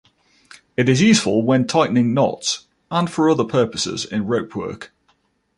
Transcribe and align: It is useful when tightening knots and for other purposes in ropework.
It 0.75 0.89
is 0.89 0.99
useful 0.99 1.43
when 1.43 1.67
tightening 1.67 2.11
knots 2.11 2.65
and 2.89 3.07
for 3.07 3.29
other 3.29 3.43
purposes 3.45 4.03
in 4.03 4.25
ropework. 4.25 4.87